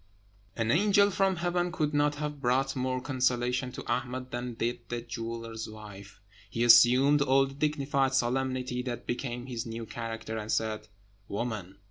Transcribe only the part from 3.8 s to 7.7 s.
Ahmed than did the jeweller's wife. He assumed all the